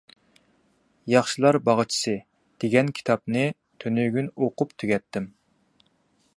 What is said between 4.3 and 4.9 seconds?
ئوقۇپ